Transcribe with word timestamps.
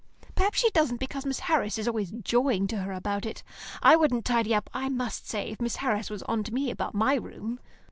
Perhaps 0.33 0.57
she 0.57 0.71
doesn't 0.71 0.99
because 0.99 1.27
Miss 1.27 1.41
Harris 1.41 1.77
is 1.77 1.87
always 1.87 2.09
jawing 2.09 2.65
to 2.65 2.77
her 2.79 2.91
about 2.91 3.23
it. 3.23 3.43
I 3.83 3.95
wouldn't 3.95 4.25
tidy 4.25 4.55
up, 4.55 4.67
I 4.73 4.89
must 4.89 5.29
say, 5.29 5.49
if 5.51 5.61
Miss 5.61 5.75
Harris 5.75 6.09
was 6.09 6.23
on 6.23 6.43
to 6.45 6.53
me 6.55 6.71
about 6.71 6.95
my 6.95 7.13
room. 7.13 7.59